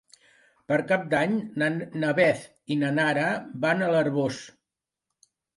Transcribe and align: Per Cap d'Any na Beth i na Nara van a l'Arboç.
Per 0.71 0.79
Cap 0.91 1.03
d'Any 1.11 1.35
na 2.05 2.11
Beth 2.21 2.47
i 2.77 2.81
na 2.85 2.91
Nara 2.97 3.29
van 3.67 3.85
a 3.85 3.93
l'Arboç. 3.93 4.45